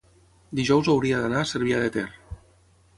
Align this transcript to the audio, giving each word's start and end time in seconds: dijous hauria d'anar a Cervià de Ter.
dijous 0.59 0.89
hauria 0.95 1.21
d'anar 1.25 1.39
a 1.43 1.47
Cervià 1.53 1.85
de 1.85 1.95
Ter. 1.99 2.09